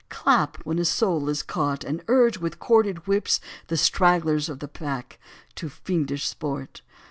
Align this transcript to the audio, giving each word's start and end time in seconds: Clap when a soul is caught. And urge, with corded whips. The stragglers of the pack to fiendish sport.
Clap 0.09 0.57
when 0.65 0.79
a 0.79 0.83
soul 0.85 1.29
is 1.29 1.43
caught. 1.43 1.83
And 1.83 2.03
urge, 2.07 2.39
with 2.39 2.57
corded 2.57 3.05
whips. 3.05 3.39
The 3.67 3.77
stragglers 3.77 4.49
of 4.49 4.57
the 4.57 4.67
pack 4.67 5.19
to 5.53 5.69
fiendish 5.69 6.25
sport. 6.27 6.81